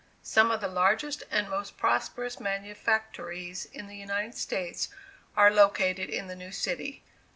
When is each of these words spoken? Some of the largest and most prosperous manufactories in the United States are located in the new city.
Some 0.23 0.49
of 0.49 0.61
the 0.61 0.67
largest 0.67 1.21
and 1.29 1.47
most 1.47 1.77
prosperous 1.77 2.39
manufactories 2.39 3.65
in 3.65 3.85
the 3.85 3.95
United 3.97 4.33
States 4.33 4.89
are 5.37 5.51
located 5.53 6.09
in 6.09 6.25
the 6.25 6.35
new 6.35 6.51
city. 6.51 7.03